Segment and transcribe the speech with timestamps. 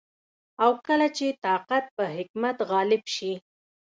[0.63, 3.31] او کله چي طاقت په حکمت غالب سي